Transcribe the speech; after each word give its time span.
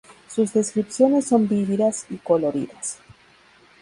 Sus 0.27 0.51
descripciones 0.53 1.27
son 1.27 1.47
vívidas 1.47 2.07
y 2.09 2.17
coloridas. 2.17 2.97